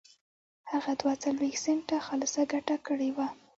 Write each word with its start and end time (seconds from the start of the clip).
هغه 0.71 0.91
دوه 1.01 1.13
څلوېښت 1.23 1.63
سنټه 1.65 1.97
خالصه 2.05 2.41
ګټه 2.53 2.75
کړې 2.85 3.09
وه 3.15 3.27